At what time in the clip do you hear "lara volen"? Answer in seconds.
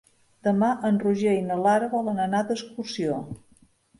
1.67-2.23